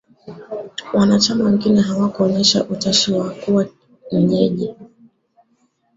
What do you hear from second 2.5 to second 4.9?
utashi wa kuwa wenyeji